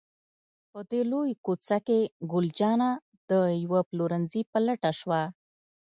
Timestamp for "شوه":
4.99-5.21